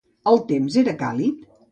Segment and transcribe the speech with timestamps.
[0.29, 1.45] El temps era càlid?